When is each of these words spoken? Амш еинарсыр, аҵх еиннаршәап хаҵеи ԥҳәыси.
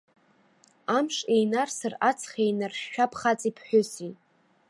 Амш 0.97 1.15
еинарсыр, 1.33 1.93
аҵх 2.09 2.31
еиннаршәап 2.43 3.11
хаҵеи 3.19 3.53
ԥҳәыси. 3.57 4.11